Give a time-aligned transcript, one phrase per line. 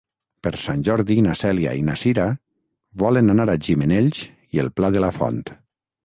[0.45, 2.25] Per Sant Jordi na Cèlia i na Cira
[3.03, 4.23] volen anar a Gimenells
[4.57, 5.39] i el Pla de la Font.